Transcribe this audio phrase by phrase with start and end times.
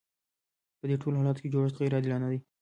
[0.79, 2.39] په دې ټولو حالاتو کې جوړښت غیر عادلانه دی.